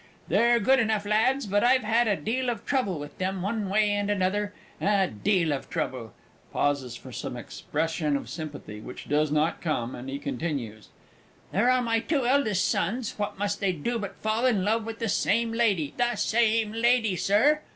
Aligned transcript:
They're 0.29 0.59
good 0.59 0.79
enough 0.79 1.05
lads, 1.05 1.45
but 1.45 1.63
I've 1.63 1.83
had 1.83 2.07
a 2.07 2.15
deal 2.15 2.49
of 2.49 2.65
trouble 2.65 2.97
with 2.97 3.15
them 3.19 3.43
one 3.43 3.69
way 3.69 3.91
and 3.91 4.09
another 4.09 4.51
a 4.81 5.05
deal 5.05 5.53
of 5.53 5.69
trouble. 5.69 6.15
(Pauses 6.51 6.95
for 6.95 7.11
some 7.11 7.37
expression 7.37 8.17
of 8.17 8.27
sympathy 8.27 8.81
which 8.81 9.07
does 9.07 9.29
not 9.31 9.61
come 9.61 9.93
and 9.93 10.09
he 10.09 10.17
continues:) 10.17 10.89
There 11.51 11.69
are 11.69 11.83
my 11.83 11.99
two 11.99 12.25
eldest 12.25 12.67
sons 12.67 13.13
what 13.17 13.37
must 13.37 13.59
they 13.59 13.73
do 13.73 13.99
but 13.99 14.15
fall 14.15 14.47
in 14.47 14.65
love 14.65 14.85
with 14.87 14.97
the 14.97 15.07
same 15.07 15.51
lady 15.53 15.93
the 15.97 16.15
same 16.15 16.71
lady, 16.71 17.15
Sir! 17.15 17.61